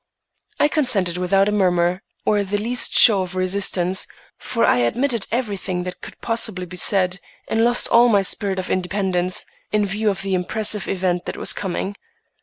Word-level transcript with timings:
I 0.59 0.67
consented 0.67 1.17
without 1.17 1.47
a 1.47 1.51
murmur 1.51 2.01
or 2.25 2.43
the 2.43 2.57
least 2.57 2.97
show 2.97 3.21
of 3.21 3.35
resistance, 3.35 4.07
for 4.39 4.65
I 4.65 4.77
admitted 4.77 5.27
everything 5.31 5.83
that 5.83 6.01
could 6.01 6.19
possibly 6.21 6.65
be 6.65 6.75
said, 6.75 7.19
and 7.47 7.63
lost 7.63 7.87
all 7.89 8.09
my 8.09 8.23
spirit 8.23 8.57
of 8.57 8.71
independence 8.71 9.45
in 9.71 9.85
view 9.85 10.09
of 10.09 10.23
the 10.23 10.33
impressive 10.33 10.87
event 10.87 11.25
that 11.25 11.37
was 11.37 11.53
coming. 11.53 11.95